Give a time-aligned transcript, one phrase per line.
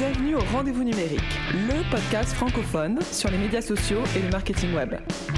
[0.00, 1.20] Bienvenue au Rendez-vous numérique,
[1.52, 4.94] le podcast francophone sur les médias sociaux et le marketing web.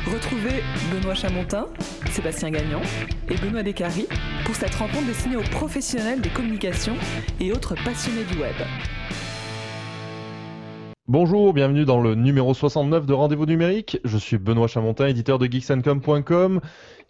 [0.07, 0.62] Retrouvez
[0.94, 1.67] Benoît Chamontin,
[2.10, 2.80] Sébastien Gagnon
[3.28, 4.06] et Benoît Descaries
[4.44, 6.94] pour cette rencontre destinée aux professionnels des communications
[7.40, 8.54] et autres passionnés du web.
[11.08, 13.98] Bonjour, bienvenue dans le numéro 69 de Rendez-vous numérique.
[14.04, 16.60] Je suis Benoît Chamontin, éditeur de geeksandcom.com.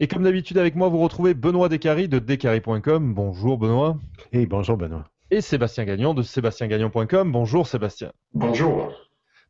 [0.01, 3.13] Et comme d'habitude avec moi, vous retrouvez Benoît Descaries de descaries.com.
[3.13, 3.99] Bonjour Benoît.
[4.33, 5.12] Et bonjour Benoît.
[5.33, 7.33] Et Sébastien Gagnon de sébastiengagnon.com.
[7.33, 8.13] Bonjour Sébastien.
[8.35, 8.93] Bonjour.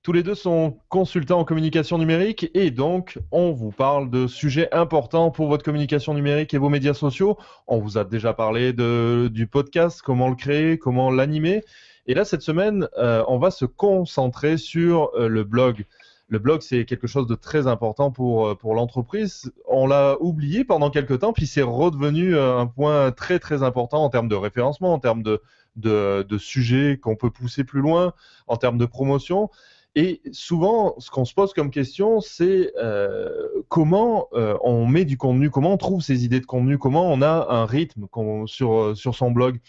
[0.05, 4.73] Tous les deux sont consultants en communication numérique et donc on vous parle de sujets
[4.73, 7.37] importants pour votre communication numérique et vos médias sociaux.
[7.67, 11.65] On vous a déjà parlé de, du podcast, comment le créer, comment l'animer.
[12.07, 15.85] Et là, cette semaine, euh, on va se concentrer sur euh, le blog.
[16.33, 19.53] Le blog, c'est quelque chose de très important pour, euh, pour l'entreprise.
[19.69, 24.09] On l'a oublié pendant quelques temps, puis c'est redevenu un point très très important en
[24.09, 25.43] termes de référencement, en termes de,
[25.77, 28.15] de, de sujets qu'on peut pousser plus loin,
[28.47, 29.51] en termes de promotion.
[29.95, 33.29] Et souvent, ce qu'on se pose comme question, c'est euh,
[33.69, 37.21] comment euh, on met du contenu, comment on trouve ces idées de contenu, comment on
[37.21, 38.07] a un rythme
[38.47, 39.61] sur, sur son blog.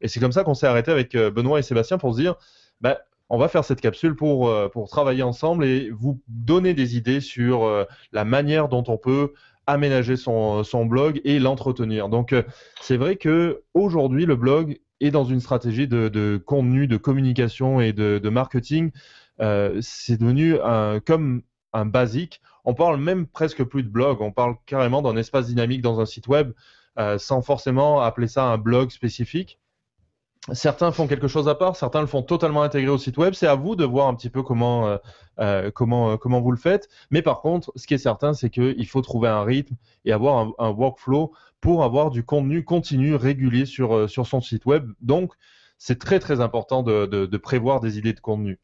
[0.00, 2.36] Et c'est comme ça qu'on s'est arrêté avec euh, Benoît et Sébastien pour se dire,
[2.80, 3.00] bah,
[3.32, 7.20] on va faire cette capsule pour, euh, pour travailler ensemble et vous donner des idées
[7.20, 9.32] sur euh, la manière dont on peut
[9.66, 12.08] aménager son, blog et l'entretenir.
[12.08, 12.34] Donc,
[12.80, 17.92] c'est vrai que aujourd'hui, le blog est dans une stratégie de, contenu, de communication et
[17.92, 18.90] de, marketing.
[19.40, 20.56] Euh, c'est devenu
[21.06, 22.40] comme un basique.
[22.64, 24.20] On parle même presque plus de blog.
[24.20, 26.52] On parle carrément d'un espace dynamique dans un site web,
[26.98, 29.58] euh, sans forcément appeler ça un blog spécifique.
[30.50, 33.32] Certains font quelque chose à part, certains le font totalement intégré au site web.
[33.32, 34.96] C'est à vous de voir un petit peu comment, euh,
[35.38, 36.88] euh, comment, euh, comment vous le faites.
[37.12, 40.48] Mais par contre, ce qui est certain, c'est qu'il faut trouver un rythme et avoir
[40.58, 44.90] un, workflow pour avoir du contenu continu, régulier sur, sur son site web.
[45.00, 45.32] Donc,
[45.84, 48.60] c'est très très important de, de, prévoir des idées de contenu.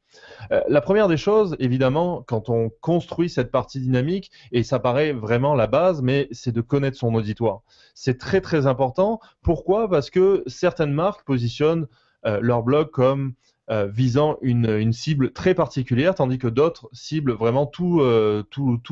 [0.52, 5.12] Euh, la première des choses, évidemment, quand on construit cette partie dynamique, et ça paraît
[5.12, 7.62] vraiment la base, mais c'est de connaître son auditoire.
[7.92, 9.18] C'est très très important.
[9.42, 9.90] Pourquoi?
[9.90, 11.89] Parce que certaines marques positionnent
[12.24, 13.33] euh, leur blog comme
[13.68, 18.01] euh, visant une, une, cible très particulière, tandis que d'autres ciblent vraiment tous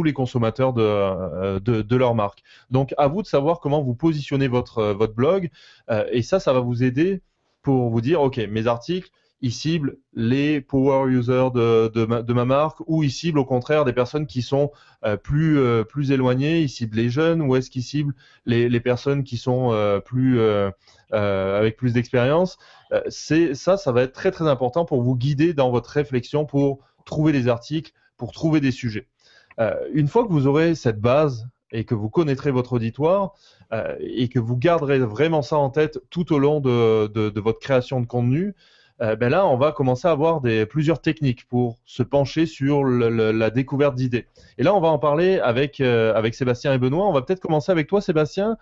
[0.05, 2.43] les consommateurs de, de, de, leur marque.
[2.73, 5.49] Donc, à vous de savoir comment vous positionnez votre, votre blog,
[6.11, 7.23] et ça, ça va vous aider
[7.67, 9.11] pour vous dire, OK, mes articles,
[9.41, 14.29] ils ciblent les power users de, ma, marque ou ils ciblent au contraire des personnes
[14.29, 14.71] qui sont
[15.05, 19.25] euh, plus, euh, plus éloignées, ils ciblent les jeunes ou est-ce qu'ils ciblent les, personnes
[19.25, 20.41] qui sont euh, plus,
[21.11, 22.57] avec plus d'expérience?
[23.09, 26.85] c'est ça, ça va être très très important pour vous guider dans votre réflexion pour
[27.05, 29.09] trouver des articles, pour trouver des sujets.
[29.93, 33.35] une fois que vous aurez cette base et que vous connaîtrez votre auditoire
[33.73, 38.01] euh, et que vous garderez vraiment ça en tête tout au long de, votre création
[38.01, 38.55] de contenu,
[39.03, 43.51] euh, ben là, on va commencer à avoir plusieurs techniques pour se pencher sur la
[43.51, 44.25] découverte d'idées.
[44.57, 47.07] Et là, on va en parler avec, euh, avec Sébastien et Benoît.
[47.07, 48.57] On va peut-être commencer avec toi, Sébastien.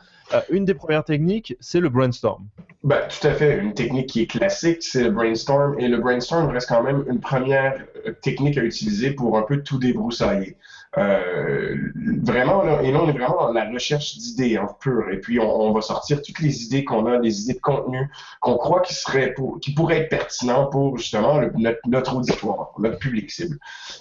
[0.50, 2.48] Une des premières techniques, c'est le brainstorm.
[2.82, 3.58] Ben, tout à fait.
[3.58, 5.78] Une technique qui est classique, c'est le brainstorm.
[5.78, 7.80] Et le brainstorm reste quand même une première
[8.20, 10.56] technique à utiliser pour un peu tout débroussailler.
[10.98, 11.76] Euh,
[12.22, 15.10] vraiment, là, et là, on est vraiment dans la recherche d'idées en pur.
[15.12, 18.08] Et puis, on, va sortir toutes les idées qu'on a, les idées de contenu
[18.40, 21.40] qu'on croit qui seraient qui pourraient être pertinents pour justement
[21.86, 23.58] notre, auditoire, notre public cible.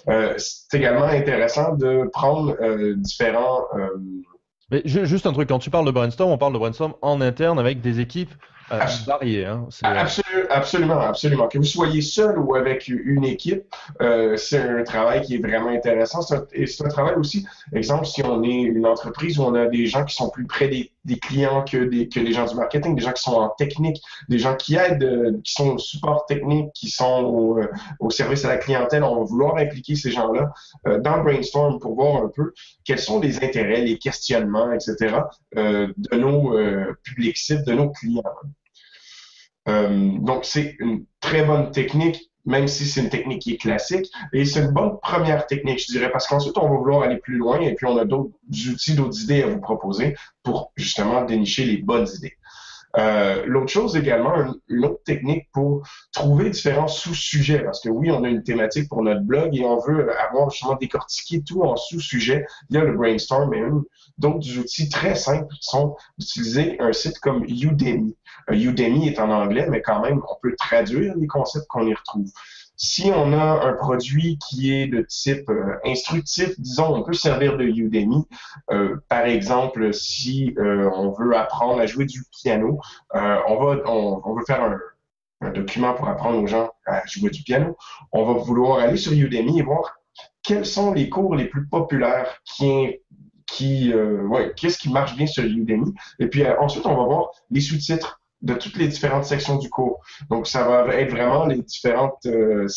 [0.08, 3.62] Euh, c'est également intéressant de prendre euh, différents.
[3.74, 3.88] Euh,
[4.70, 7.58] Mais juste un truc, quand tu parles de brainstorm, on parle de brainstorm en interne
[7.58, 8.32] avec des équipes
[8.72, 9.44] euh, varié.
[9.44, 11.48] Hein, absolument, absolument, absolument.
[11.48, 13.64] Que vous soyez seul ou avec une équipe,
[14.00, 16.20] euh, c'est un travail qui est vraiment intéressant.
[16.52, 19.86] Et c'est un travail aussi, exemple, si on est une entreprise où on a des
[19.86, 22.94] gens qui sont plus près des, des clients que des, que les gens du marketing,
[22.94, 26.26] des gens qui sont en technique, des gens qui aident, euh, qui sont au support
[26.26, 27.68] technique, qui sont au, euh,
[28.00, 30.52] au, service à la clientèle, on va vouloir impliquer ces gens-là
[30.86, 32.52] euh, dans le brainstorm pour voir un peu
[32.84, 35.16] quels sont les intérêts, les questionnements, etc.
[35.54, 36.54] de nos
[37.02, 38.22] publics cibles, de nos clients.
[39.68, 44.10] Euh, donc, c'est une très bonne technique, même si c'est une technique qui est classique.
[44.32, 47.36] Et c'est une bonne première technique, je dirais, parce qu'ensuite, on va vouloir aller plus
[47.36, 48.34] loin et puis on a d'autres
[48.68, 52.36] outils, d'autres idées à vous proposer pour justement dénicher les bonnes idées.
[52.96, 55.82] Euh, L'autre chose également, une, une, autre technique pour
[56.12, 59.78] trouver différents sous-sujets, parce que oui, on a une thématique pour notre blog et on
[59.78, 62.46] veut avoir justement décortiqué tout en sous-sujets.
[62.70, 63.62] Il y a le brainstorm, mais
[64.18, 68.16] d'autres outils très simples sont d'utiliser un site comme Udemy.
[68.50, 71.94] Euh, Udemy est en anglais, mais quand même, on peut traduire les concepts qu'on y
[71.94, 72.30] retrouve.
[72.76, 77.56] Si on a un produit qui est de type euh, instructif, disons, on peut servir
[77.56, 78.26] de Udemy.
[78.72, 82.80] Euh, par exemple, si euh, on veut apprendre à jouer du piano,
[83.12, 84.78] on veut faire un,
[85.50, 87.76] document pour apprendre aux gens à jouer du piano,
[88.12, 89.98] on va vouloir aller sur Udemy et voir
[90.42, 92.96] quels sont les cours les plus populaires qui,
[93.46, 93.92] qui
[94.56, 95.92] qu'est-ce qui marche bien sur Udemy.
[96.18, 100.00] Et puis ensuite, on va voir les sous-titres de toutes les différentes sections du cours.
[100.30, 102.68] Donc, ça va être vraiment les différentes euh,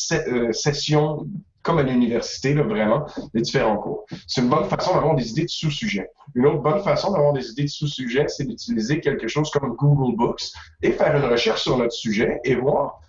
[0.52, 1.28] sessions
[1.62, 4.06] comme à l'université, vraiment, les différents cours.
[4.26, 6.10] C'est une bonne façon d'avoir des idées de sous-sujets.
[6.34, 10.16] Une autre bonne façon d'avoir des idées de sous-sujets, c'est d'utiliser quelque chose comme Google
[10.16, 10.44] Books
[10.82, 13.02] et faire une recherche sur notre sujet et voir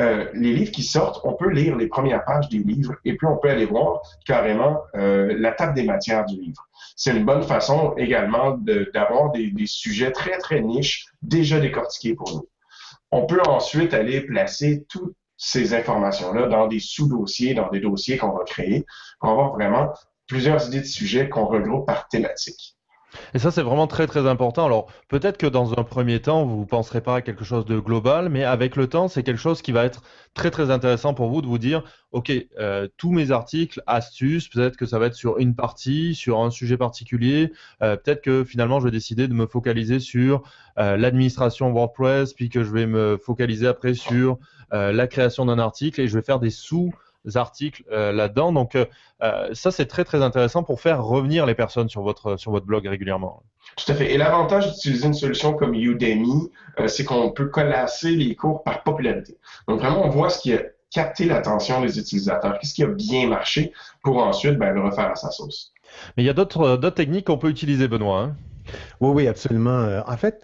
[0.00, 3.26] euh, les livres qui sortent, on peut lire les premières pages des livres et puis
[3.26, 6.66] on peut aller voir carrément euh, la table des matières du livre.
[6.96, 12.48] C'est une bonne façon également d'avoir des, sujets très, très niches déjà décortiqués pour nous.
[13.10, 18.32] On peut ensuite aller placer toutes ces informations-là dans des sous-dossiers, dans des dossiers qu'on
[18.32, 18.86] va créer
[19.20, 19.92] pour avoir vraiment
[20.26, 22.76] plusieurs idées de sujets qu'on regroupe par thématique.
[23.34, 24.64] Et ça, c'est vraiment très très important.
[24.64, 27.78] Alors, peut-être que dans un premier temps, vous ne penserez pas à quelque chose de
[27.78, 30.02] global, mais avec le temps, c'est quelque chose qui va être
[30.34, 31.82] très très intéressant pour vous de vous dire,
[32.12, 36.40] OK, euh, tous mes articles, astuces, peut-être que ça va être sur une partie, sur
[36.40, 37.52] un sujet particulier.
[37.82, 40.42] Euh, peut-être que finalement, je vais décider de me focaliser sur
[40.78, 44.38] euh, l'administration WordPress, puis que je vais me focaliser après sur
[44.74, 46.94] la création d'un article et je vais faire des sous
[47.34, 48.52] articles euh, là-dedans.
[48.52, 48.84] Donc euh,
[49.22, 52.66] euh, ça, c'est très très intéressant pour faire revenir les personnes sur votre, sur votre
[52.66, 53.42] blog régulièrement.
[53.76, 54.12] Tout à fait.
[54.12, 56.50] Et l'avantage d'utiliser une solution comme Udemy,
[56.86, 59.36] c'est qu'on peut classer les cours par popularité.
[59.68, 63.28] Donc vraiment, on voit ce qui a capté l'attention des utilisateurs, qu'est-ce qui a bien
[63.28, 63.72] marché
[64.02, 65.72] pour ensuite ben, le refaire à sa sauce.
[66.16, 68.20] Mais il y a d'autres techniques qu'on peut utiliser, Benoît.
[68.20, 68.36] Hein.
[69.00, 69.80] Oui, oui, absolument.
[69.80, 70.42] Euh, en fait,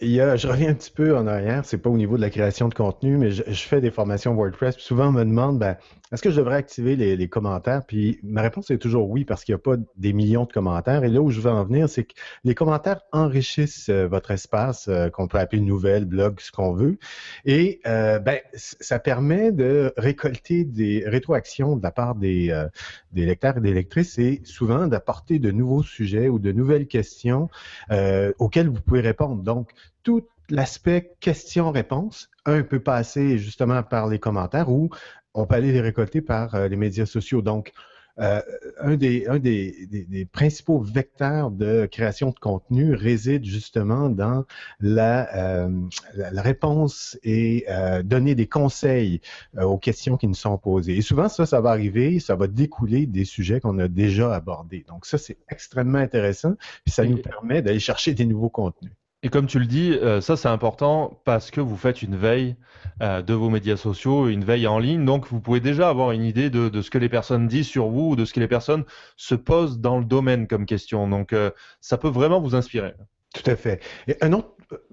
[0.00, 2.20] il y a, je reviens un petit peu en arrière, c'est pas au niveau de
[2.20, 4.76] la création de contenu, mais je, fais des formations WordPress.
[4.78, 5.76] souvent, on me demande, ben,
[6.12, 7.82] est-ce que je devrais activer les, commentaires?
[7.86, 11.02] Puis ma réponse est toujours oui, parce qu'il n'y a pas des millions de commentaires.
[11.04, 12.14] Et là où je veux en venir, c'est que
[12.44, 16.98] les commentaires enrichissent euh, votre espace, euh, qu'on peut appeler nouvelle, blog, ce qu'on veut.
[17.44, 22.66] Et ben, ça permet de récolter des rétroactions de la part des,
[23.12, 27.48] des lecteurs et des lectrices et souvent d'apporter de nouveaux sujets ou de nouvelles questions
[27.90, 29.42] euh, auxquelles vous pouvez répondre.
[29.42, 29.70] Donc,
[30.02, 34.90] tout l'aspect question-réponse, un peut passer justement par les commentaires ou
[35.34, 37.42] on peut aller les récolter par euh, les médias sociaux.
[37.42, 37.72] Donc,
[38.20, 38.40] euh,
[38.78, 44.44] un, des, un des, des, principaux vecteurs de création de contenu réside justement dans
[44.80, 45.80] la, euh,
[46.14, 49.20] la, réponse et euh, donner des conseils
[49.60, 50.96] aux questions qui nous sont posées.
[50.96, 54.84] Et souvent, ça, ça va arriver, ça va découler des sujets qu'on a déjà abordés.
[54.86, 58.92] Donc ça, c'est extrêmement intéressant, puis ça nous permet d'aller chercher des nouveaux contenus.
[59.24, 62.56] Et comme tu le dis, euh, ça c'est important parce que vous faites une veille
[63.00, 65.06] euh, de vos médias sociaux, une veille en ligne.
[65.06, 68.10] Donc vous pouvez déjà avoir une idée de, ce que les personnes disent sur vous
[68.10, 68.84] ou de ce que les personnes
[69.16, 71.08] se posent dans le domaine comme question.
[71.08, 71.50] Donc euh,
[71.80, 72.92] ça peut vraiment vous inspirer.
[73.32, 73.82] Tout à fait.
[74.08, 74.34] Et un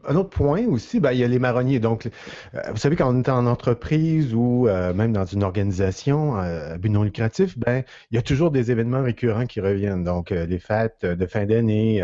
[0.07, 1.79] un autre point aussi, ben, il y a les marronniers.
[1.79, 2.09] Donc,
[2.53, 6.73] euh, vous savez, quand on est en entreprise ou euh, même dans une organisation euh,
[6.73, 10.03] à but non lucratif, ben, il y a toujours des événements récurrents qui reviennent.
[10.03, 12.03] Donc, les fêtes de fin d'année,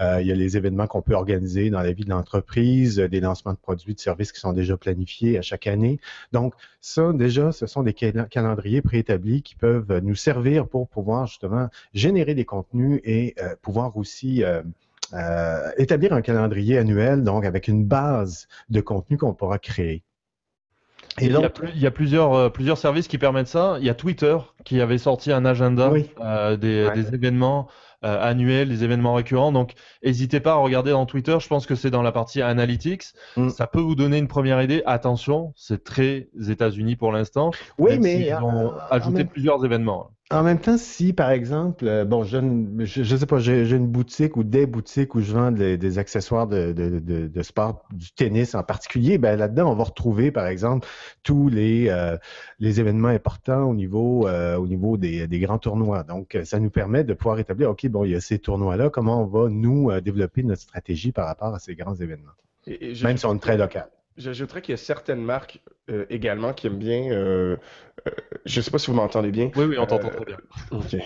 [0.00, 3.52] il y a les événements qu'on peut organiser dans la vie de l'entreprise, des lancements
[3.52, 5.98] de produits, de services qui sont déjà planifiés à chaque année.
[6.32, 11.68] Donc, ça, déjà, ce sont des calendriers préétablis qui peuvent nous servir pour pouvoir justement
[11.94, 14.42] générer des contenus et pouvoir aussi
[15.12, 20.02] euh, établir un calendrier annuel, donc avec une base de contenu qu'on pourra créer.
[21.20, 23.76] Et il, y a, plusieurs, euh, plusieurs services qui permettent ça.
[23.80, 27.68] Il y a Twitter qui avait sorti un agenda euh, des, événements
[28.02, 29.52] annuels, des événements récurrents.
[29.52, 29.72] Donc,
[30.04, 31.36] n'hésitez pas à regarder dans Twitter.
[31.40, 33.06] Je pense que c'est dans la partie Analytics.
[33.36, 33.48] Mm.
[33.50, 34.82] Ça peut vous donner une première idée.
[34.86, 37.50] Attention, c'est très États-Unis pour l'instant.
[37.76, 40.12] Oui, mais ils ont ajouté plusieurs événements.
[40.32, 43.88] En même temps, si par exemple, euh, bon, je ne je, sais pas, j'ai une
[43.88, 48.54] boutique ou des boutiques où je vends des, accessoires de, de, de, sport, du tennis
[48.54, 50.86] en particulier, ben là-dedans, on va retrouver par exemple
[51.24, 52.16] tous les, euh,
[52.60, 56.04] les événements importants au niveau, euh, au niveau des, des, grands tournois.
[56.04, 59.24] Donc, ça nous permet de pouvoir établir, OK, bon, il y a ces tournois-là, comment
[59.24, 62.30] on va nous développer notre stratégie par rapport à ces grands événements,
[63.02, 63.88] même si on est très local.
[64.20, 65.60] J'ajouterais qu'il y a certaines marques
[65.90, 67.10] euh, également qui aiment bien.
[67.10, 67.56] Euh,
[68.06, 68.10] euh,
[68.44, 69.50] je ne sais pas si vous m'entendez bien.
[69.56, 70.36] Oui, oui, on t'entend très bien.
[70.70, 70.96] OK.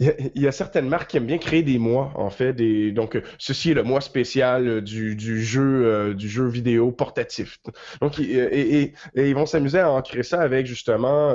[0.00, 2.52] Il y, a, certaines marques qui aiment bien créer des mois, en fait.
[2.52, 7.60] Des, donc, ceci est le mois spécial du, du jeu, du jeu vidéo portatif.
[8.00, 11.34] Donc, et, et, ils vont s'amuser à en créer ça avec justement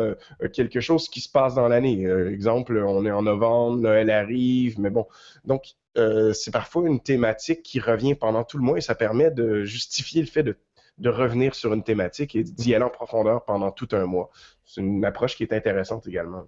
[0.54, 2.06] quelque chose qui se passe dans l'année.
[2.30, 5.08] exemple, on est en novembre, Noël arrive, mais bon.
[5.46, 5.64] Donc,
[5.96, 10.22] c'est parfois une thématique qui revient pendant tout le mois et ça permet de justifier
[10.22, 10.58] le fait de
[10.98, 14.30] de revenir sur une thématique et d'y aller en profondeur pendant tout un mois.
[14.64, 16.46] C'est une approche qui est intéressante également.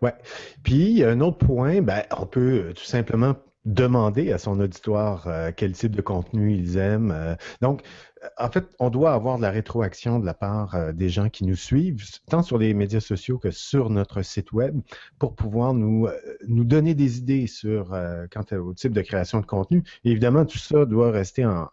[0.00, 0.14] Ouais.
[0.62, 5.50] Puis, un autre point, ben, on peut euh, tout simplement demander à son auditoire euh,
[5.56, 7.12] quel type de contenu ils aiment.
[7.12, 7.34] Euh.
[7.60, 7.82] donc,
[8.38, 11.44] en fait, on doit avoir de la rétroaction de la part euh, des gens qui
[11.44, 14.80] nous suivent, tant sur les médias sociaux que sur notre site web,
[15.18, 16.12] pour pouvoir nous, euh,
[16.46, 19.82] nous donner des idées sur euh, quant au type de création de contenu.
[20.04, 21.68] évidemment, tout ça doit rester en,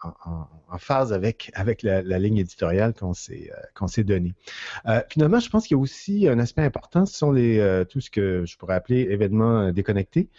[0.77, 4.33] phase avec, avec la, ligne éditoriale qu'on s'est qu'on s'est donnée.
[5.09, 8.09] finalement, je pense qu'il y a aussi un aspect important, ce sont les, tout ce
[8.09, 10.29] que je pourrais appeler événements déconnectés.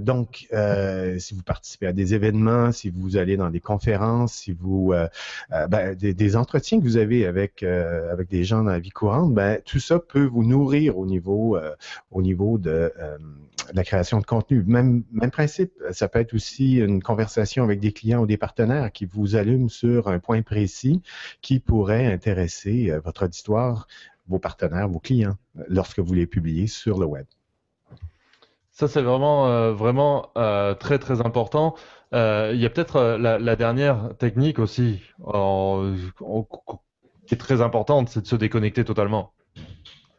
[0.00, 0.48] donc,
[1.18, 5.08] si vous participez à des événements, si vous allez dans des conférences, si vous euh,
[5.50, 9.32] ben, des, entretiens que vous avez avec, euh, avec des gens dans la vie courante,
[9.32, 11.74] ben, tout ça peut vous nourrir au niveau, euh,
[12.58, 12.92] de
[13.74, 14.62] la création de contenu.
[14.66, 18.92] Même, même principe, ça peut être aussi une conversation avec des clients ou des partenaires
[18.92, 21.02] qui vous allument sur un point précis
[21.40, 23.88] qui pourrait intéresser votre auditoire,
[24.28, 25.36] vos partenaires, vos clients,
[25.68, 27.26] lorsque vous les publiez sur le web.
[28.78, 30.30] Ça, c'est vraiment, vraiment
[30.78, 31.74] très, très important.
[32.14, 35.00] Euh, il y a peut-être euh, la, dernière technique aussi
[37.26, 39.32] qui est très importante, c'est de se déconnecter totalement.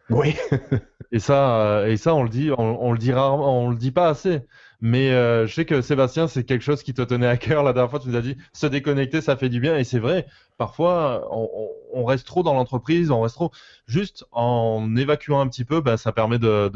[0.10, 0.36] Oui.
[1.12, 3.92] et ça, euh, et ça, on le dit, on, le dit rarement, on le dit
[3.92, 4.42] pas assez.
[4.80, 7.64] Mais je sais que Sébastien, c'est quelque chose qui te tenait à cœur.
[7.64, 9.76] La dernière fois, tu nous as dit se déconnecter, ça fait du bien.
[9.76, 10.28] Et c'est vrai.
[10.58, 13.52] Parfois, on, reste trop dans l'entreprise, on reste trop.
[13.88, 16.70] Juste en évacuant un petit peu, ben, ça permet de,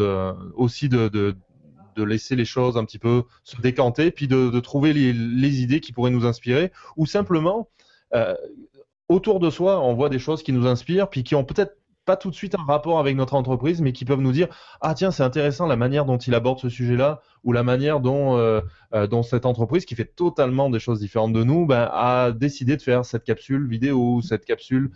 [0.56, 1.36] aussi de, de
[1.98, 6.12] laisser les choses un petit peu se décanter, puis de, trouver les, idées qui pourraient
[6.12, 7.70] nous inspirer, ou simplement
[8.14, 8.36] euh,
[9.10, 12.18] autour de soi, on voit des choses qui nous inspirent, puis qui ont peut-être pas
[12.18, 14.48] tout de suite un rapport avec notre entreprise, mais qui peuvent nous dire
[14.82, 18.38] ah tiens c'est intéressant la manière dont il aborde ce sujet-là ou la manière dont
[18.38, 18.62] euh,
[18.96, 22.82] euh, cette entreprise qui fait totalement des choses différentes de nous ben, a décidé de
[22.82, 24.92] faire cette capsule vidéo, cette capsule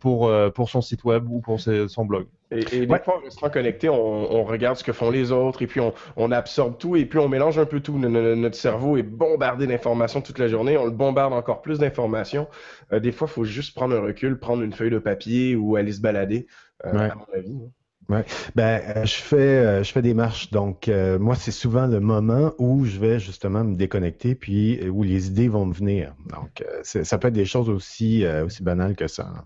[0.00, 0.30] pour
[0.66, 2.26] son site web ou pour son blog.
[2.56, 5.80] Et, des fois, en restant connecté, on, regarde ce que font les autres et puis
[6.16, 7.98] on, absorbe tout et puis on mélange un peu tout.
[7.98, 10.76] Notre, cerveau est bombardé d'informations toute la journée.
[10.76, 12.48] On le bombarde encore plus d'informations.
[12.92, 15.92] des fois, il faut juste prendre un recul, prendre une feuille de papier ou aller
[15.92, 16.46] se balader,
[16.82, 17.58] à mon avis.
[17.64, 17.70] Hein.
[18.08, 18.24] Ouais.
[18.54, 20.50] Ben, euh, je fais, euh, je fais des marches.
[20.50, 25.02] Donc, euh, moi, c'est souvent le moment où je vais justement me déconnecter, puis où
[25.02, 26.14] les idées vont me venir.
[26.30, 29.28] Donc, ça peut être des choses aussi, aussi banales que ça.
[29.34, 29.44] Hein.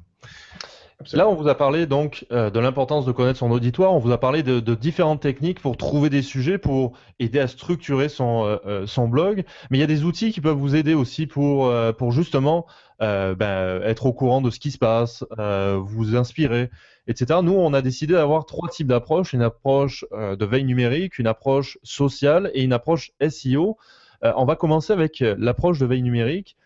[1.13, 3.95] Là, on vous a parlé donc de l'importance de connaître son auditoire.
[3.95, 8.11] On vous a parlé de, différentes techniques pour trouver des sujets, pour aider à structurer
[8.11, 9.45] son, son blog.
[9.71, 12.67] Mais il y a des outils qui peuvent vous aider aussi pour, pour justement
[12.99, 16.71] ben, être au courant de ce qui se passe, vous inspirer
[17.11, 17.41] etc.
[17.43, 21.27] Nous, on a décidé d'avoir trois types d'approches une approche euh, de veille numérique, une
[21.27, 23.77] approche sociale et une approche SEO.
[24.25, 26.57] Euh, on va commencer avec euh, l'approche de veille numérique.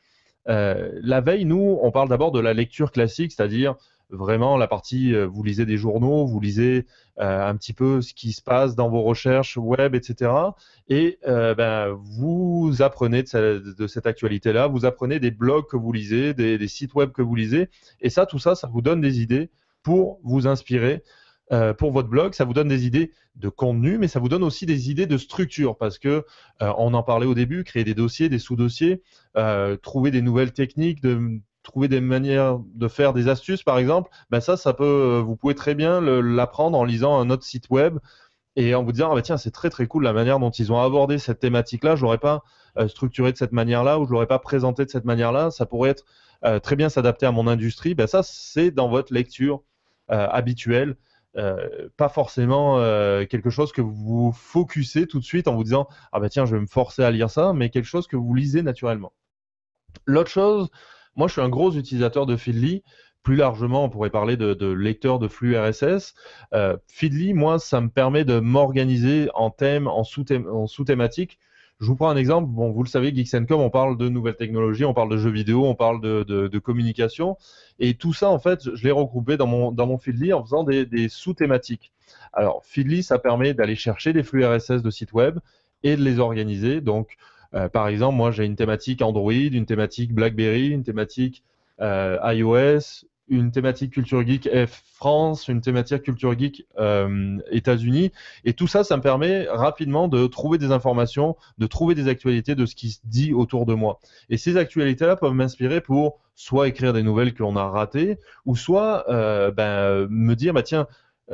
[0.46, 3.76] la veille, nous, on parle d'abord de la lecture classique, c'est-à-dire
[4.11, 8.42] vraiment la partie, vous lisez des journaux, vous lisez un petit peu ce qui se
[8.42, 10.30] passe dans vos recherches web, etc.
[10.88, 16.68] Et ben, vous apprenez de, cette actualité-là, vous apprenez des blogs que vous lisez, des,
[16.68, 17.68] sites web que vous lisez,
[18.00, 19.50] et ça, tout ça, ça vous donne des idées
[19.82, 21.02] pour vous inspirer
[21.52, 22.32] euh, pour votre blog.
[22.32, 25.18] Ça vous donne des idées de contenu, mais ça vous donne aussi des idées de
[25.18, 26.25] structure parce que
[26.62, 29.02] euh, on en parlait au début, créer des dossiers, des sous-dossiers,
[29.37, 34.11] euh, trouver des nouvelles techniques, de trouver des manières de faire des astuces, par exemple.
[34.30, 37.99] Ben ça, ça peut, vous pouvez très bien l'apprendre en lisant un autre site web
[38.56, 40.73] et en vous disant ah ben tiens c'est très très cool la manière dont ils
[40.73, 41.97] ont abordé cette thématique-là.
[41.97, 42.44] Je l'aurais pas
[42.88, 45.50] structuré de cette manière-là ou je l'aurais pas présenté de cette manière-là.
[45.50, 46.04] Ça pourrait être
[46.62, 47.94] très bien s'adapter à mon industrie.
[47.94, 49.62] Ben ça c'est dans votre lecture
[50.11, 50.97] euh, habituel.
[51.37, 55.88] Euh, pas forcément euh, quelque chose que vous focussez tout de suite en vous disant
[56.12, 58.35] ah bah tiens je vais me forcer à lire ça, mais quelque chose que vous
[58.35, 59.14] lisez naturellement.
[60.04, 60.68] L'autre chose,
[61.16, 62.83] moi je suis un gros utilisateur de Feedly.
[63.23, 66.14] Plus largement, on pourrait parler de, de lecteur de flux RSS.
[66.88, 71.38] Feedly, moi, ça me permet de m'organiser en thème, en sous-thématique.
[71.80, 72.49] Je vous prends un exemple.
[72.49, 75.66] Bon, vous le savez, Geeks on parle de nouvelles technologies, on parle de jeux vidéo,
[75.66, 77.37] on parle de, communication.
[77.78, 80.62] Et tout ça, en fait, je l'ai regroupé dans mon, dans mon Feedly en faisant
[80.64, 81.92] des, sous-thématiques.
[82.33, 85.38] Alors, Feedly, ça permet d'aller chercher des flux RSS de sites web
[85.83, 86.80] et de les organiser.
[86.80, 87.16] Donc,
[87.54, 91.44] euh, par exemple, moi, j'ai une thématique Android, une thématique BlackBerry, une thématique
[91.80, 98.12] euh, iOS, une thématique culture geek France, une thématique culture geek euh, États-Unis.
[98.44, 102.54] Et tout ça, ça me permet rapidement de trouver des informations, de trouver des actualités
[102.54, 103.99] de ce qui se dit autour de moi.
[104.28, 109.04] Et ces actualités-là peuvent m'inspirer pour soit écrire des nouvelles qu'on a ratées, ou soit
[109.08, 110.88] ben, me dire, bah, tiens,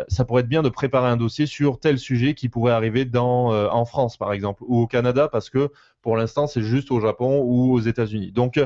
[0.09, 3.53] ça pourrait être bien de préparer un dossier sur tel sujet qui pourrait arriver dans,
[3.71, 5.71] en France, par exemple, ou au Canada, parce que
[6.01, 8.31] pour l'instant, c'est juste au Japon ou aux États-Unis.
[8.31, 8.61] Donc,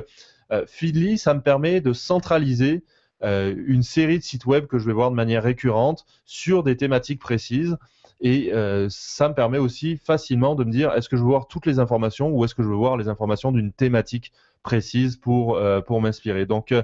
[0.67, 2.85] Feedly, ça me permet de centraliser
[3.25, 6.77] euh, une série de sites web que je vais voir de manière récurrente sur des
[6.77, 7.77] thématiques précises.
[8.21, 11.49] Et euh, ça me permet aussi facilement de me dire est-ce que je veux voir
[11.49, 14.33] toutes les informations ou est-ce que je veux voir les informations d'une thématique
[14.65, 16.47] précises pour, pour m'inspirer.
[16.47, 16.75] Donc,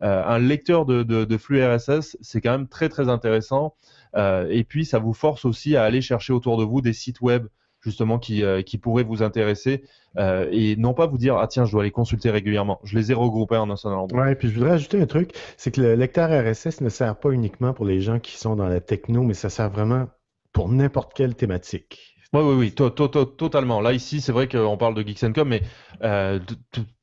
[0.00, 3.74] un lecteur de, de, flux RSS, c'est quand même très très intéressant.
[4.16, 7.46] et puis, ça vous force aussi à aller chercher autour de vous des sites web
[7.80, 9.84] justement qui, qui pourraient vous intéresser
[10.18, 12.80] et non pas vous dire ah tiens je dois les consulter régulièrement.
[12.84, 14.24] Je les ai regroupés en un seul endroit.
[14.24, 17.30] Ouais, puis je voudrais ajouter un truc, c'est que le lecteur RSS ne sert pas
[17.30, 20.08] uniquement pour les gens qui sont dans la techno, mais ça sert vraiment
[20.52, 22.16] pour n'importe quelle thématique.
[22.32, 23.80] Oui, oui, oui, totalement.
[23.80, 25.62] Là, ici, c'est vrai qu'on parle de Geeks mais
[26.02, 26.38] euh,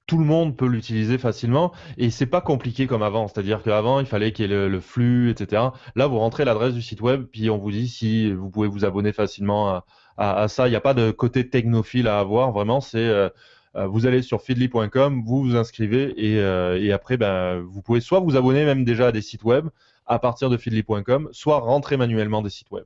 [0.08, 3.28] tout le monde peut l'utiliser facilement et c'est pas compliqué comme avant.
[3.28, 5.64] C'est-à-dire qu'avant, il fallait qu'il y ait le, flux, etc.
[5.96, 8.86] Là, vous rentrez l'adresse du site web, puis on vous dit si vous pouvez vous
[8.86, 9.82] abonner facilement
[10.18, 10.68] à, ça.
[10.68, 12.52] Il n'y a pas de côté technophile à avoir.
[12.52, 13.30] Vraiment, c'est euh,
[13.76, 18.20] euh, vous allez sur feedly.com, vous vous inscrivez et, et, après, ben, vous pouvez soit
[18.20, 19.68] vous abonner même déjà à des sites web
[20.06, 22.86] à partir de feedly.com, soit rentrer manuellement des sites web.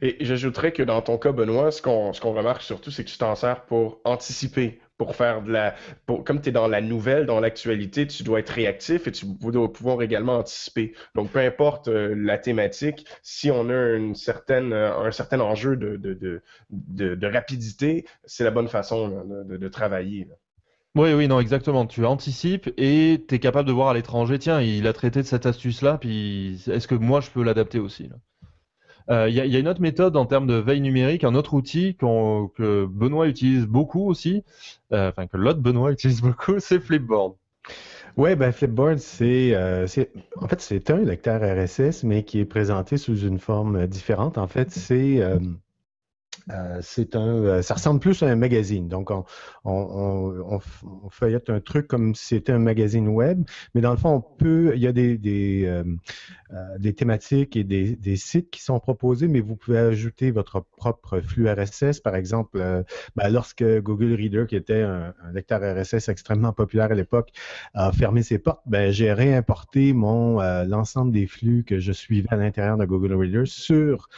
[0.00, 3.34] Et j'ajouterais que dans ton cas, Benoît, ce qu'on remarque surtout, c'est que tu t'en
[3.34, 5.74] sers pour anticiper, pour faire de la.
[6.24, 9.72] comme tu es dans la nouvelle, dans l'actualité, tu dois être réactif et tu dois
[9.72, 10.94] pouvoir également anticiper.
[11.14, 15.76] Donc, peu importe euh, la thématique, si on a une certaine, euh, un certain enjeu
[15.76, 20.28] de, de, de, rapidité, c'est la bonne façon de, travailler.
[20.94, 21.86] Oui, oui, non, exactement.
[21.86, 25.26] Tu anticipes et tu es capable de voir à l'étranger, tiens, il a traité de
[25.26, 28.08] cette astuce-là, puis est-ce que moi je peux l'adapter aussi
[29.08, 32.86] il y, a une autre méthode en termes de veille numérique, un autre outil que
[32.86, 34.44] Benoît utilise beaucoup aussi,
[34.92, 37.34] euh, enfin que l'autre Benoît utilise beaucoup, c'est Flipboard.
[38.16, 42.96] Oui, ben Flipboard, euh, c'est en fait c'est un lecteur RSS, mais qui est présenté
[42.96, 44.38] sous une forme différente.
[44.38, 45.38] En fait, c'est euh,
[46.80, 48.88] c'est un, euh, ça ressemble plus à un magazine.
[48.88, 49.24] Donc, on,
[49.64, 50.60] on,
[51.10, 53.42] feuillette un truc comme si c'était un magazine web,
[53.74, 57.96] mais dans le fond, on peut, il y a des, des, euh, thématiques et des,
[57.96, 62.00] des, sites qui sont proposés, mais vous pouvez ajouter votre propre flux RSS.
[62.00, 62.58] Par exemple,
[63.16, 67.30] ben, lorsque Google Reader, qui était un, lecteur RSS extrêmement populaire à l'époque,
[67.74, 72.36] a fermé ses portes, ben, j'ai réimporté mon l'ensemble des flux que je suivais à
[72.36, 74.08] l'intérieur de Google Reader sur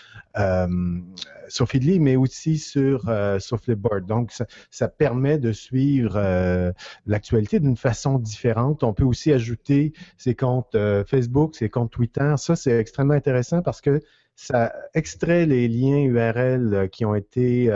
[1.48, 4.06] sur Feedly, mais aussi sur, euh, Flipboard.
[4.06, 4.30] Donc,
[4.70, 6.70] ça, permet de suivre euh,
[7.04, 8.84] l'actualité d'une façon différente.
[8.84, 12.34] On peut aussi ajouter ses comptes euh, Facebook, ses comptes Twitter.
[12.36, 14.00] Ça, c'est extrêmement intéressant parce que
[14.36, 17.72] ça extrait les liens URL qui ont été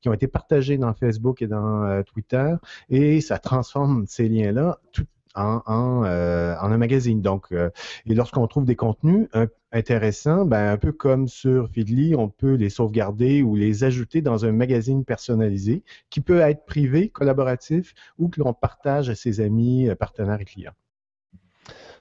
[0.00, 2.54] qui ont été partagés dans Facebook et dans Twitter
[2.88, 7.20] et ça transforme ces liens-là tout en, en, un magazine.
[7.22, 9.28] Donc, et lorsqu'on trouve des contenus,
[9.72, 14.44] intéressant, ben, un peu comme sur Feedly, on peut les sauvegarder ou les ajouter dans
[14.44, 19.88] un magazine personnalisé qui peut être privé, collaboratif ou que l'on partage à ses amis,
[19.88, 20.74] euh, partenaires et clients.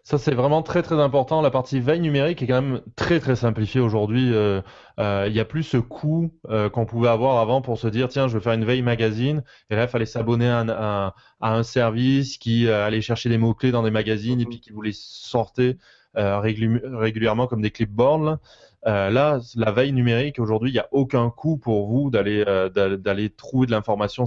[0.10, 1.40] Ça, c'est vraiment très très important.
[1.44, 4.34] La partie veille numérique est quand même très très simplifiée aujourd'hui.
[4.34, 4.60] Euh,
[5.00, 6.34] euh, il n'y a plus ce coût
[6.74, 9.44] qu'on pouvait avoir avant pour se dire tiens, je veux faire une veille magazine.
[9.70, 13.92] Et là, il fallait s'abonner à, un service qui allait chercher des mots-clés dans des
[13.92, 15.78] magazines et puis qui vous les sortait
[16.18, 18.40] euh, régulièrement comme des clipboards.
[18.88, 23.30] Euh, là, la veille numérique, aujourd'hui, il n'y a aucun coût pour vous d'aller euh,
[23.38, 24.26] trouver de l'information.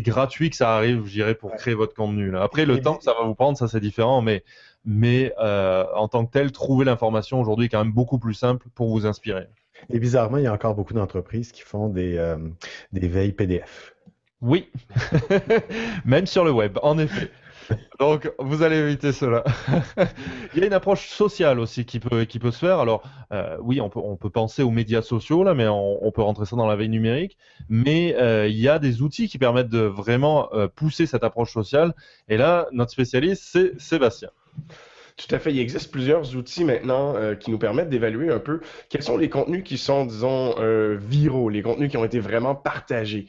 [0.00, 2.36] Gratuit que ça arrive, je dirais, pour créer votre contenu.
[2.36, 4.44] Après, le temps que ça va vous prendre, ça c'est différent, mais,
[4.84, 8.88] mais en tant que tel, trouver l'information aujourd'hui est quand même beaucoup plus simple pour
[8.88, 9.46] vous inspirer.
[9.90, 12.36] Et bizarrement, il y a encore beaucoup d'entreprises qui font des,
[12.92, 13.94] des veilles PDF.
[14.40, 14.70] Oui,
[16.04, 17.30] même sur le web, en effet.
[18.00, 19.44] Donc, vous allez éviter cela.
[20.54, 22.78] il y a une approche sociale aussi qui peut, qui peut se faire.
[22.78, 26.22] Alors, euh, oui, on peut, on peut penser aux médias sociaux, là, mais on, peut
[26.22, 27.36] rentrer ça dans la veille numérique.
[27.68, 31.52] Mais euh, il y a des outils qui permettent de vraiment euh, pousser cette approche
[31.52, 31.94] sociale.
[32.28, 34.30] Et là, notre spécialiste, c'est Sébastien.
[35.16, 35.52] Tout à fait.
[35.52, 39.62] Il existe plusieurs outils maintenant qui nous permettent d'évaluer un peu quels sont les contenus
[39.62, 40.56] qui sont, disons,
[40.96, 43.26] viraux, les contenus qui ont été vraiment partagés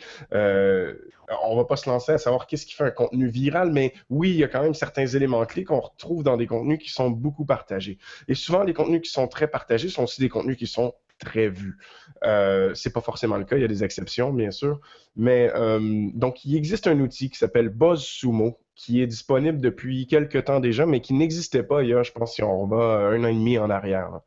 [1.43, 4.31] on va pas se lancer à savoir qu'est-ce qui fait un contenu viral, mais oui,
[4.31, 7.09] il y a quand même certains éléments clés qu'on retrouve dans des contenus qui sont
[7.09, 7.97] beaucoup partagés.
[8.27, 11.47] Et souvent, les contenus qui sont très partagés sont aussi des contenus qui sont très
[11.47, 11.77] vus.
[12.23, 14.79] Euh, c'est pas forcément le cas, il y a des exceptions, bien sûr.
[15.15, 20.45] Mais euh, donc, il existe un outil qui s'appelle BuzzSumo, qui est disponible depuis quelques
[20.45, 23.23] temps déjà, mais qui n'existait pas il y a, je pense, si on va un
[23.23, 24.19] an et demi en arrière.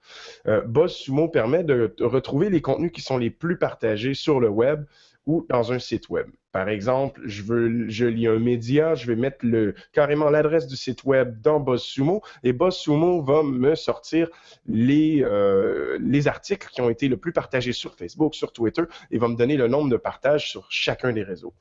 [0.46, 4.84] Euh, BuzzSumo permet de retrouver les contenus qui sont les plus partagés sur le web
[5.28, 6.26] ou dans un site web.
[6.52, 9.44] Par exemple, je lis un média, je vais mettre
[9.92, 14.30] carrément l'adresse du site web dans BuzzSumo et BuzzSumo va me sortir
[14.66, 19.18] les, euh, les articles qui ont été le plus partagés sur Facebook, sur Twitter et
[19.18, 21.52] va me donner le nombre de partages sur chacun des réseaux.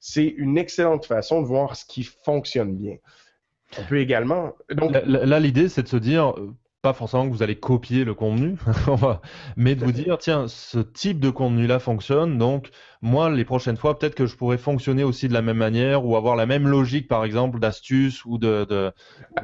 [0.00, 2.98] C'est une excellente façon de voir ce qui fonctionne bien.
[3.78, 4.52] On peut également.
[4.70, 4.92] Donc...
[5.06, 6.34] Là, l'idée, c'est de se dire,
[6.84, 8.56] pas forcément que vous allez copier le contenu,
[9.56, 12.68] mais de vous dire, tiens, ce type de contenu-là fonctionne, donc
[13.00, 16.14] moi, les prochaines fois, peut-être que je pourrais fonctionner aussi de la même manière ou
[16.14, 18.92] avoir la même logique, par exemple, d'astuce ou de...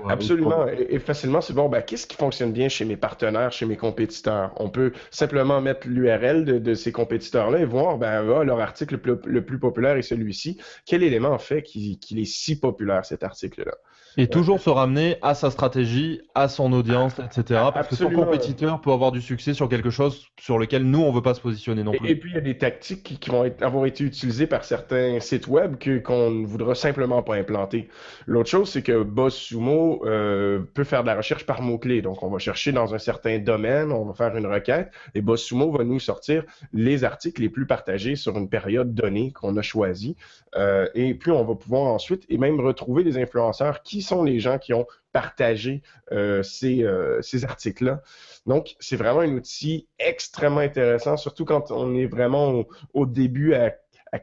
[0.07, 3.79] Absolument, et, facilement, c'est bon, ben, qu'est-ce qui fonctionne bien chez mes partenaires, chez mes
[3.79, 4.53] compétiteurs?
[4.57, 9.59] On peut simplement mettre l'URL de, ces compétiteurs-là et voir, ben, leur article le plus,
[9.59, 10.59] populaire est celui-ci.
[10.85, 13.73] Quel élément fait qu'il est si populaire, cet article-là?
[14.17, 17.61] Et toujours se ramener à sa stratégie, à son audience, etc.
[17.73, 21.11] Parce que son compétiteur peut avoir du succès sur quelque chose sur lequel nous, on
[21.11, 22.09] ne veut pas se positionner non plus.
[22.09, 25.47] Et, puis, il y a des tactiques qui, vont avoir été utilisées par certains sites
[25.47, 27.89] web qu'on ne voudra simplement pas implanter.
[28.27, 32.03] L'autre chose, c'est que Boss Sumo euh, peut faire de la recherche par mots-clés.
[32.03, 35.43] Donc, on va chercher dans un certain domaine, on va faire une requête, et Boss
[35.43, 39.63] Sumo va nous sortir les articles les plus partagés sur une période donnée qu'on a
[39.63, 40.17] choisie.
[40.57, 44.41] Euh, et puis, on va pouvoir ensuite, et même retrouver des influenceurs qui sont les
[44.41, 45.83] gens qui ont partagé
[46.13, 48.03] euh, euh, ces, articles-là.
[48.47, 53.75] Donc, c'est vraiment un outil extrêmement intéressant, surtout quand on est vraiment au, début à,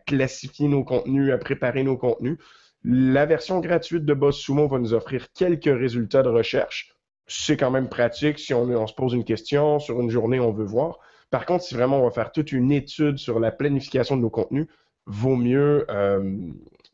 [0.06, 2.38] classifier nos contenus, à préparer nos contenus.
[2.84, 6.94] La version gratuite de Boss Sumo va nous offrir quelques résultats de recherche.
[7.26, 10.66] C'est quand même pratique si on, se pose une question, sur une journée, on veut
[10.66, 11.00] voir.
[11.30, 14.30] Par contre, si vraiment on va faire toute une étude sur la planification de nos
[14.30, 14.68] contenus,
[15.06, 16.52] vaut mieux euh,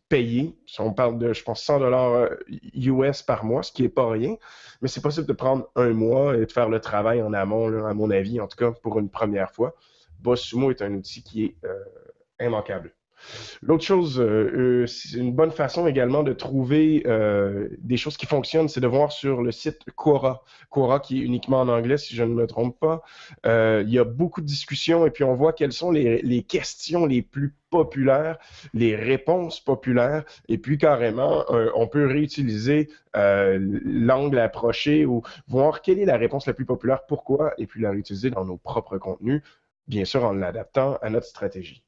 [0.09, 0.55] payer.
[0.79, 2.29] On parle de, je pense, 100 dollars
[2.75, 4.35] US euh, par mois, ce qui n'est pas rien,
[4.81, 7.93] mais c'est possible de prendre un mois et de faire le travail en amont, à
[7.93, 9.75] mon avis, en tout cas pour une première fois.
[10.19, 11.83] Boss Sumo est un outil qui est euh,
[12.39, 12.93] immanquable.
[13.61, 17.03] L'autre chose, euh, c'est une bonne façon également de trouver
[17.79, 20.43] des choses qui fonctionnent, c'est de voir sur le site Quora.
[20.69, 23.01] Quora qui est uniquement en anglais, si je ne me trompe pas.
[23.45, 27.21] il y a beaucoup de discussions et puis on voit quelles sont les, questions les
[27.21, 28.37] plus populaires,
[28.73, 35.81] les réponses populaires, et puis carrément, euh, on peut réutiliser euh, l'angle approché ou voir
[35.81, 38.97] quelle est la réponse la plus populaire, pourquoi, et puis la réutiliser dans nos propres
[38.97, 39.41] contenus,
[39.87, 41.83] bien sûr en l'adaptant à notre stratégie.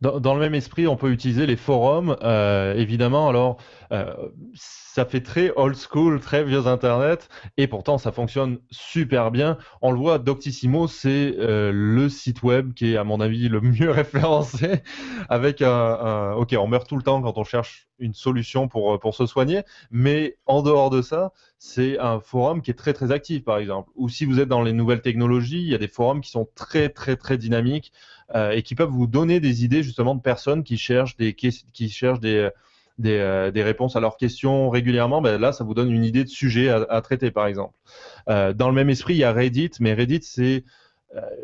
[0.00, 3.28] Dans, le même esprit, on peut utiliser les forums, euh, évidemment.
[3.28, 3.58] Alors,
[3.92, 4.12] euh,
[4.54, 9.58] ça fait très old school, très vieux Internet, et pourtant, ça fonctionne super bien.
[9.80, 13.60] On le voit, Doctissimo, c'est euh, le site web qui est, à mon avis, le
[13.60, 14.82] mieux référencé,
[15.28, 19.26] avec Ok, on meurt tout le temps quand on cherche une solution pour, pour se
[19.26, 23.58] soigner, mais en dehors de ça, c'est un forum qui est très très actif, par
[23.58, 23.90] exemple.
[23.94, 26.48] Ou si vous êtes dans les nouvelles technologies, il y a des forums qui sont
[26.56, 27.92] très très très dynamiques
[28.34, 32.20] et qui peuvent vous donner des idées justement de personnes qui cherchent des qui cherchent
[32.20, 32.50] des
[32.98, 36.24] des, euh, des, réponses à leurs questions régulièrement, ben là, ça vous donne une idée
[36.24, 37.74] de sujet à, traiter, par exemple.
[38.28, 40.64] Euh, dans le même esprit, il y a Reddit, mais Reddit, c'est,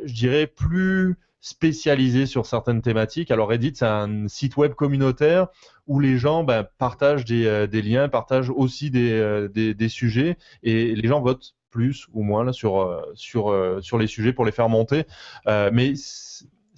[0.04, 3.30] je dirais, plus spécialisé sur certaines thématiques.
[3.30, 5.48] Alors Reddit, c'est un site web communautaire
[5.86, 11.20] où les gens ben, partagent des, liens, partagent aussi des, des, sujets, et les gens
[11.20, 15.04] votent plus ou moins sur, sur, sur les sujets pour les faire monter.
[15.46, 15.94] mais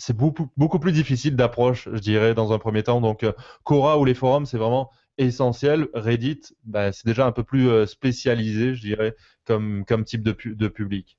[0.00, 3.02] c'est beaucoup, plus difficile d'approche, je dirais, dans un premier temps.
[3.02, 3.32] Donc, euh,
[3.64, 5.88] Quora ou les forums, c'est vraiment essentiel.
[5.92, 10.68] Reddit, bah, c'est déjà un peu plus euh, spécialisé, je dirais, comme, type de, de
[10.68, 11.18] public.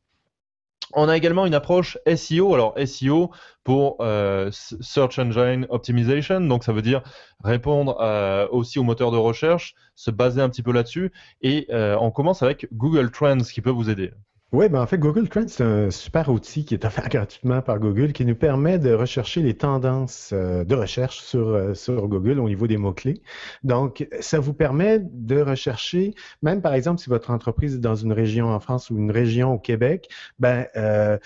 [0.93, 2.55] On a également une approche SEO.
[2.55, 3.29] Alors SEO
[3.63, 7.03] pour euh, Search Engine Optimization, donc ça veut dire
[7.43, 7.95] répondre
[8.51, 11.11] aussi aux moteurs de recherche, se baser un petit peu là-dessus.
[11.41, 14.11] Et on commence avec Google Trends qui peut vous aider.
[14.53, 17.79] Oui, ben en fait, Google Trends, c'est un super outil qui est offert gratuitement par
[17.79, 22.37] Google qui nous permet de rechercher les tendances euh, de recherche sur, euh, sur Google
[22.37, 23.21] au niveau des mots-clés.
[23.63, 28.11] Donc, ça vous permet de rechercher, même par exemple, si votre entreprise est dans une
[28.11, 31.17] région en France ou une région au Québec, ben, euh,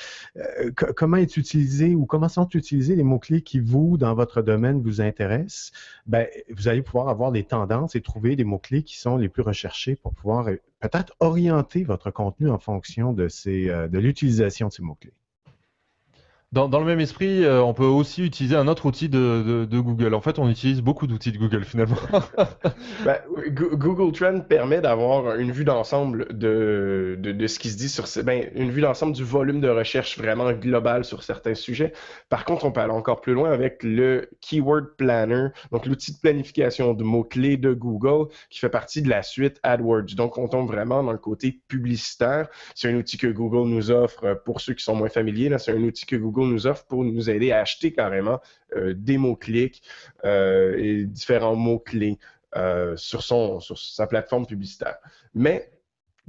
[0.96, 5.02] comment est utilisé ou comment sont utilisés les mots-clés qui vous, dans votre domaine, vous
[5.02, 5.72] intéressent?
[6.06, 9.42] Ben, vous allez pouvoir avoir des tendances et trouver des mots-clés qui sont les plus
[9.42, 10.48] recherchés pour pouvoir
[10.80, 15.14] peut-être orienter votre contenu en fonction de, euh, l'utilisation de ces mots-clés.
[16.56, 20.14] Dans, le même esprit, euh, on peut aussi utiliser un autre outil de, Google.
[20.14, 21.98] En fait, on utilise beaucoup d'outils de Google finalement.
[23.04, 23.18] Ben,
[23.50, 28.50] Google Trend permet d'avoir une vue d'ensemble de, de, ce qui se dit sur ben,
[28.56, 31.94] une vue d'ensemble du volume de recherche vraiment global sur certains sujets.
[32.30, 36.20] Par contre, on peut aller encore plus loin avec le Keyword Planner, donc l'outil de
[36.20, 40.16] planification de mots-clés de Google qui fait partie de la suite AdWords.
[40.16, 42.48] Donc, on tombe vraiment dans le côté publicitaire.
[42.76, 45.56] C'est un outil que Google nous offre pour ceux qui sont moins familiers.
[45.60, 48.40] C'est un outil que Google nous offre pour nous aider à acheter carrément
[48.76, 49.82] euh, des mots-clics
[50.24, 52.18] euh, et différents mots-clés
[52.56, 54.98] euh, sur, sur sa plateforme publicitaire.
[55.34, 55.72] Mais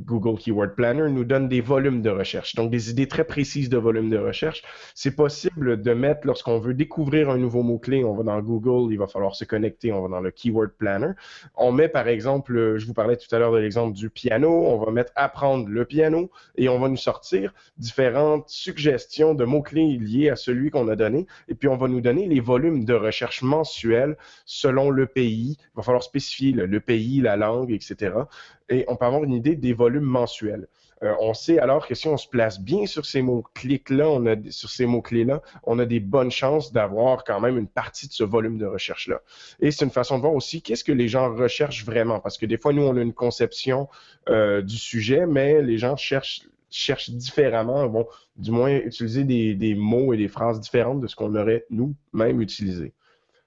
[0.00, 3.78] Google Keyword Planner nous donne des volumes de recherche, donc des idées très précises de
[3.78, 4.62] volumes de recherche.
[4.94, 8.98] C'est possible de mettre, lorsqu'on veut découvrir un nouveau mot-clé, on va dans Google, il
[8.98, 11.12] va falloir se connecter, on va dans le Keyword Planner.
[11.54, 14.78] On met par exemple, je vous parlais tout à l'heure de l'exemple du piano, on
[14.78, 20.30] va mettre apprendre le piano et on va nous sortir différentes suggestions de mots-clés liés
[20.30, 21.26] à celui qu'on a donné.
[21.48, 25.56] Et puis on va nous donner les volumes de recherche mensuels selon le pays.
[25.58, 28.12] Il va falloir spécifier le, pays, la langue, etc.
[28.68, 30.68] Et on peut avoir une idée des volumes mensuels.
[31.02, 34.86] Euh, on sait alors que si on se place bien sur ces a sur ces
[34.86, 38.64] mots-clés-là, on a des bonnes chances d'avoir quand même une partie de ce volume de
[38.64, 39.20] recherche-là.
[39.60, 42.46] Et c'est une façon de voir aussi qu'est-ce que les gens recherchent vraiment, parce que
[42.46, 43.88] des fois, nous, on a une conception
[44.28, 49.74] euh, du sujet, mais les gens cherchent cherchent différemment, vont du moins utiliser des, des
[49.74, 52.92] mots et des phrases différentes de ce qu'on aurait nous-mêmes utilisé.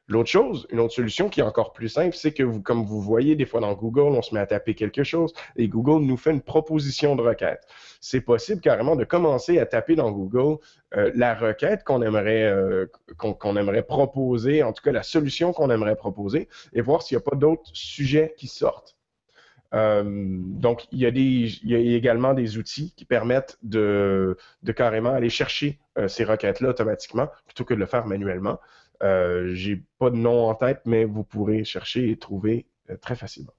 [0.10, 3.36] L'autre chose, une autre solution qui est encore plus simple, c'est que comme vous voyez
[3.36, 6.32] des fois dans Google, on se met à taper quelque chose et Google nous fait
[6.32, 7.62] une proposition de requête.
[8.02, 10.58] C'est possible carrément de commencer à taper dans Google
[10.98, 15.69] euh, la requête qu'on aimerait euh, qu'on aimerait proposer, en tout cas la solution qu'on
[15.69, 18.98] aimerait proposer, et voir s'il n'y a pas d'autres sujets qui sortent.
[19.76, 24.36] Euh, donc, il y, a également des outils qui permettent de
[24.76, 28.58] carrément aller chercher ces requêtes-là automatiquement plutôt que de le faire manuellement.
[29.03, 33.15] Euh, j'ai pas de nom en tête, mais vous pourrez chercher et trouver euh, très
[33.15, 33.53] facilement.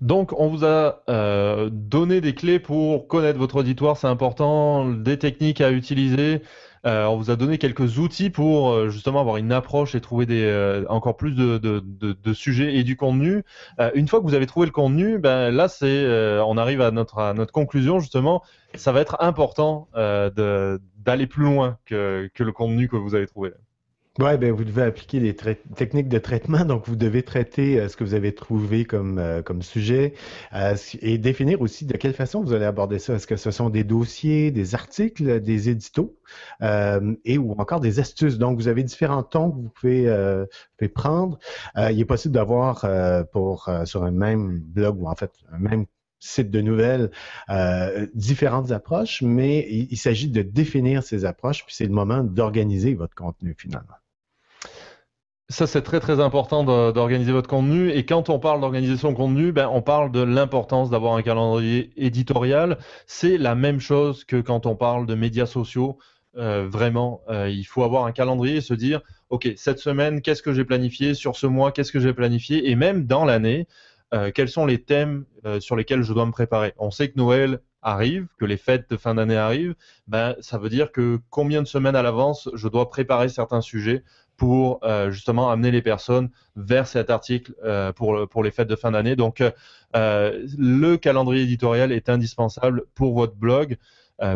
[0.00, 5.18] Donc, on vous a euh, donné des clés pour connaître votre auditoire, c'est important, des
[5.18, 6.40] techniques à utiliser.
[6.84, 11.18] on vous a donné quelques outils pour justement avoir une approche et trouver des, encore
[11.18, 13.42] plus de, sujets et du contenu.
[13.94, 16.06] une fois que vous avez trouvé le contenu, ben, là, c'est,
[16.46, 18.42] on arrive à notre, conclusion justement.
[18.76, 23.50] Ça va être important d'aller plus loin que, que le contenu que vous avez trouvé.
[24.18, 27.96] Oui, ben, vous devez appliquer des techniques de traitement, donc vous devez traiter euh, ce
[27.96, 30.14] que vous avez trouvé comme, euh, comme sujet
[30.52, 33.14] euh, et définir aussi de quelle façon vous allez aborder ça.
[33.14, 36.16] Est-ce que ce sont des dossiers, des articles, des éditos
[37.24, 38.36] et ou encore des astuces?
[38.36, 40.44] Donc, vous avez différents tons que vous pouvez,
[40.76, 41.38] pouvez prendre.
[41.76, 42.84] il est possible d'avoir
[43.32, 45.86] pour sur un même blog ou en fait un même
[46.20, 47.10] site de nouvelles,
[48.14, 53.14] différentes approches, mais il s'agit de définir ces approches, puis c'est le moment d'organiser votre
[53.14, 53.94] contenu finalement.
[55.50, 57.90] Ça, c'est très très important d'organiser votre contenu.
[57.90, 61.90] Et quand on parle d'organisation de contenu, ben, on parle de l'importance d'avoir un calendrier
[61.96, 62.78] éditorial.
[63.06, 65.98] C'est la même chose que quand on parle de médias sociaux.
[66.36, 70.44] Euh, vraiment, euh, il faut avoir un calendrier et se dire, OK, cette semaine, qu'est-ce
[70.44, 71.14] que j'ai planifié?
[71.14, 72.70] Sur ce mois, qu'est-ce que j'ai planifié?
[72.70, 73.66] Et même dans l'année,
[74.14, 75.24] euh, quels sont les thèmes
[75.60, 76.74] sur lesquels je dois me préparer?
[76.78, 79.74] On sait que Noël arrive, que les fêtes de fin d'année arrivent.
[80.06, 84.02] Ben, ça veut dire que combien de semaines à l'avance je dois préparer certains sujets
[84.36, 88.90] pour euh, justement amener les personnes vers cet article euh, pour, les fêtes de fin
[88.90, 89.16] d'année.
[89.16, 89.42] Donc,
[89.96, 93.76] euh, le calendrier éditorial est indispensable pour votre blog,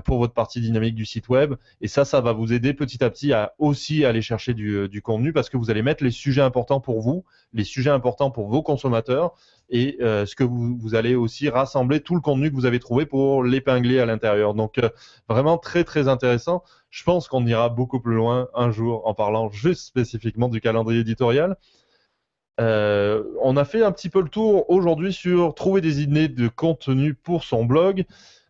[0.04, 1.54] pour votre partie dynamique du site web.
[1.80, 5.02] Et ça, ça va vous aider petit à petit à aussi aller chercher du, du
[5.02, 8.48] contenu parce que vous allez mettre les sujets importants pour vous, les sujets importants pour
[8.48, 9.34] vos consommateurs
[9.70, 13.44] et ce que vous, allez aussi rassembler tout le contenu que vous avez trouvé pour
[13.44, 14.54] l'épingler à l'intérieur.
[14.54, 14.80] Donc,
[15.28, 16.62] vraiment très, très intéressant.
[16.90, 21.00] Je pense qu'on ira beaucoup plus loin un jour en parlant juste spécifiquement du calendrier
[21.00, 21.56] éditorial.
[22.60, 26.46] Euh, on a fait un petit peu le tour aujourd'hui sur trouver des idées de
[26.46, 28.04] contenu pour son blog.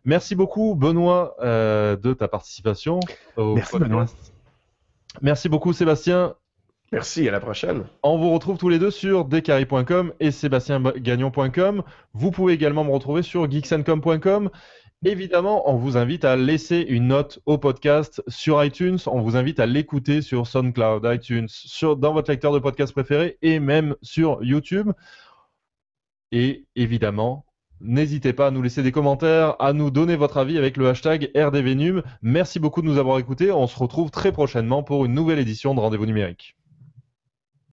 [0.05, 2.99] Merci beaucoup Benoît euh, de ta participation
[3.37, 4.05] au Merci Benoît.
[5.21, 6.35] Merci beaucoup Sébastien.
[6.91, 7.83] Merci, à la prochaine.
[8.03, 11.83] On vous retrouve tous les deux sur decari.com et sébastiengagnon.com.
[12.13, 14.49] Vous pouvez également me retrouver sur geeksencom.com.
[15.03, 18.97] Évidemment, on vous invite à laisser une note au podcast sur iTunes.
[19.07, 23.37] On vous invite à l'écouter sur SoundCloud, iTunes, sur, dans votre lecteur de podcast préféré
[23.41, 24.91] et même sur YouTube.
[26.31, 27.44] Et évidemment,
[27.81, 31.31] n'hésitez pas à nous laisser des commentaires, à nous donner votre avis avec le hashtag
[31.35, 32.03] RDVNUM.
[32.21, 33.51] Merci beaucoup de nous avoir écoutés.
[33.51, 36.55] On se retrouve très prochainement pour une nouvelle édition de Rendez-vous numérique.